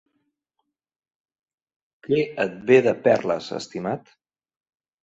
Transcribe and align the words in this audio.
Què 2.09 2.25
et 2.47 2.57
ve 2.73 2.81
de 2.89 2.99
perles, 3.11 3.53
estimat? 3.63 4.13